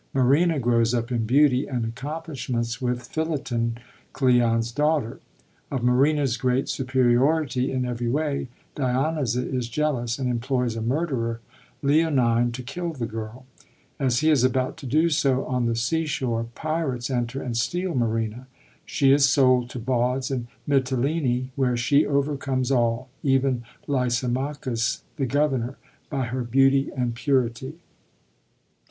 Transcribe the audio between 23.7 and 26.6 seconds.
Lysimachus, the governor, by her